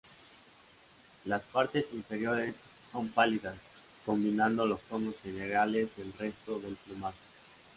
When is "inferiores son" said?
1.93-3.09